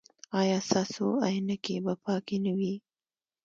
ایا 0.39 0.57
ستاسو 0.67 1.07
عینکې 1.27 1.75
به 1.85 1.93
پاکې 2.03 2.37
نه 2.45 2.51
وي؟ 2.57 2.73